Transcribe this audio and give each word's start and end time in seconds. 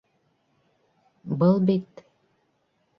Был 1.43 1.59
бит... 1.69 2.05